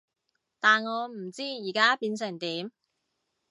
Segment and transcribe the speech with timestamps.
[0.59, 2.71] 但我唔知而家變成點